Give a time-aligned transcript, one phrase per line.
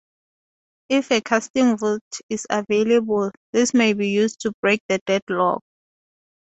[0.89, 5.61] If a casting vote is available, this may be used to break the deadlock.